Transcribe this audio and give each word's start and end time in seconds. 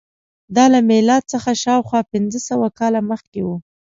دا 0.55 0.65
له 0.73 0.79
میلاد 0.89 1.23
څخه 1.33 1.51
شاوخوا 1.63 2.01
پنځه 2.13 2.39
سوه 2.49 2.67
کاله 2.79 2.99
مخکې 3.11 3.41
وه. 3.47 3.57